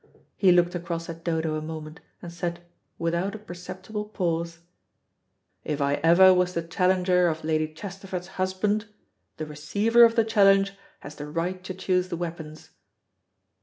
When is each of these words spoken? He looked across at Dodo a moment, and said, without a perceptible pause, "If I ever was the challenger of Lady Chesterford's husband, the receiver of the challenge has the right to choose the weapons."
He 0.35 0.51
looked 0.51 0.73
across 0.73 1.09
at 1.09 1.23
Dodo 1.23 1.53
a 1.53 1.61
moment, 1.61 1.99
and 2.23 2.33
said, 2.33 2.61
without 2.97 3.35
a 3.35 3.37
perceptible 3.37 4.05
pause, 4.05 4.61
"If 5.63 5.79
I 5.79 5.99
ever 6.03 6.33
was 6.33 6.55
the 6.55 6.63
challenger 6.63 7.27
of 7.27 7.43
Lady 7.43 7.71
Chesterford's 7.71 8.29
husband, 8.41 8.87
the 9.37 9.45
receiver 9.45 10.03
of 10.03 10.15
the 10.15 10.25
challenge 10.25 10.73
has 11.01 11.13
the 11.13 11.27
right 11.27 11.63
to 11.65 11.75
choose 11.75 12.09
the 12.09 12.17
weapons." 12.17 12.71